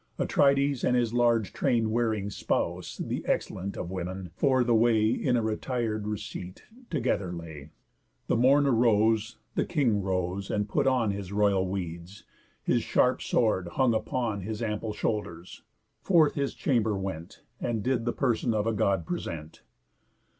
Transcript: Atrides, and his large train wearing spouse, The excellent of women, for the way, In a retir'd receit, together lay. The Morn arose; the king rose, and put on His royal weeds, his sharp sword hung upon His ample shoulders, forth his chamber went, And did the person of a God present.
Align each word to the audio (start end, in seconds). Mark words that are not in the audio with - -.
Atrides, 0.17 0.83
and 0.83 0.95
his 0.97 1.13
large 1.13 1.53
train 1.53 1.91
wearing 1.91 2.31
spouse, 2.31 2.97
The 2.97 3.23
excellent 3.27 3.77
of 3.77 3.91
women, 3.91 4.31
for 4.35 4.63
the 4.63 4.73
way, 4.73 5.11
In 5.11 5.37
a 5.37 5.43
retir'd 5.43 6.07
receit, 6.07 6.63
together 6.89 7.31
lay. 7.31 7.69
The 8.25 8.35
Morn 8.35 8.65
arose; 8.65 9.37
the 9.53 9.63
king 9.63 10.01
rose, 10.01 10.49
and 10.49 10.67
put 10.67 10.87
on 10.87 11.11
His 11.11 11.31
royal 11.31 11.69
weeds, 11.69 12.23
his 12.63 12.81
sharp 12.81 13.21
sword 13.21 13.67
hung 13.73 13.93
upon 13.93 14.41
His 14.41 14.63
ample 14.63 14.93
shoulders, 14.93 15.61
forth 16.01 16.33
his 16.33 16.55
chamber 16.55 16.97
went, 16.97 17.43
And 17.59 17.83
did 17.83 18.05
the 18.05 18.11
person 18.11 18.55
of 18.55 18.65
a 18.65 18.73
God 18.73 19.05
present. 19.05 19.61